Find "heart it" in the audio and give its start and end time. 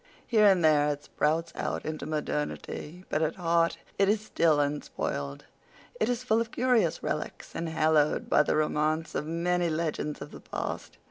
3.35-4.09